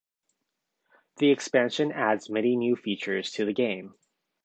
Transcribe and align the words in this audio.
The 1.17 1.29
expansion 1.29 1.91
adds 1.91 2.27
many 2.27 2.55
new 2.55 2.75
features 2.75 3.29
to 3.33 3.45
the 3.45 3.53
game. 3.53 3.93